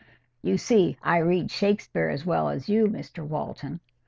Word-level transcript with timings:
(You 0.41 0.57
see 0.57 0.97
I 1.03 1.17
read 1.19 1.51
Shakespeare 1.51 2.09
as 2.09 2.25
well 2.25 2.49
as 2.49 2.67
you, 2.67 2.87
Mr 2.87 3.23
Walton.) 3.23 3.81